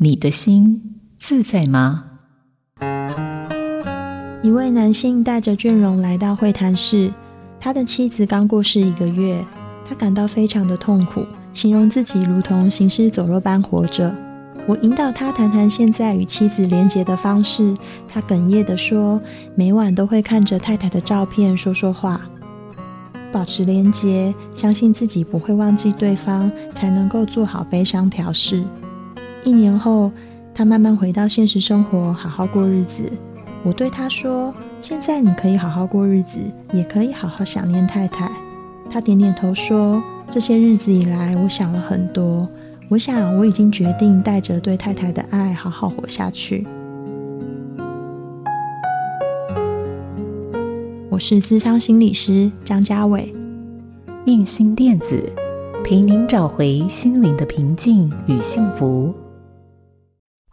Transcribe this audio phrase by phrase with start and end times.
[0.00, 2.04] 你的心自在吗？
[4.44, 7.12] 一位男性带着倦容来到会谈室，
[7.58, 9.44] 他的妻子刚过世一个月，
[9.84, 14.14] 他感到非常的痛苦，形容自己如同行尸走肉般活着。
[14.68, 17.76] 我引导他谈谈现在与妻子连结的方式，
[18.08, 19.20] 他哽咽地说
[19.56, 22.20] ：“每晚都会看着太太的照片说说话，
[23.32, 28.62] 保持连结，相信自己不会忘记对方，才能够做好悲伤调试。”
[29.48, 30.12] 一年后，
[30.54, 33.10] 他慢慢回到现实生活，好好过日子。
[33.64, 36.38] 我对他说：“现在你可以好好过日子，
[36.70, 38.30] 也可以好好想念太太。”
[38.92, 42.46] 他点点头说：“这些日子以来，我想了很多。
[42.90, 46.66] 我想我已经决定带着对太太的爱，好好活下去。”
[51.08, 53.32] 我是咨商心理师张家伟，
[54.26, 55.24] 映心电子，
[55.82, 59.14] 陪您找回心灵的平静与幸福。